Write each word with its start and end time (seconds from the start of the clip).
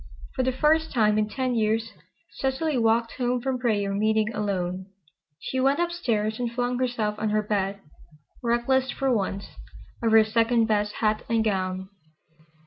For 0.33 0.41
the 0.41 0.51
first 0.51 0.91
time 0.91 1.19
in 1.19 1.29
ten 1.29 1.53
years 1.53 1.91
Cecily 2.31 2.75
walked 2.75 3.11
home 3.17 3.39
from 3.39 3.59
prayer 3.59 3.93
meeting 3.93 4.33
alone. 4.33 4.87
She 5.39 5.59
went 5.59 5.79
up 5.79 5.91
stairs 5.91 6.39
and 6.39 6.51
flung 6.51 6.79
herself 6.79 7.19
on 7.19 7.29
her 7.29 7.43
bed, 7.43 7.81
reckless 8.41 8.89
for 8.89 9.13
once, 9.15 9.45
of 10.01 10.11
her 10.11 10.23
second 10.23 10.65
best 10.65 10.93
hat 11.03 11.23
and 11.29 11.43
gown. 11.43 11.89